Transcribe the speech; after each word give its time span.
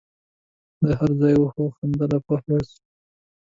د 0.85 0.87
هر 0.99 1.11
ځای 1.21 1.33
وښو 1.37 1.65
خندله 1.75 2.17
په 2.27 2.33
هوس 2.43 2.67
وه 2.75 2.81